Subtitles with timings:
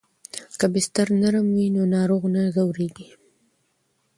[0.59, 3.09] که بستر نرم وي نو ناروغ نه ځورېږي.